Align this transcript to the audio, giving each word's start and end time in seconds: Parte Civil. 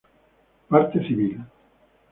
Parte 0.67 0.97
Civil. 1.05 1.39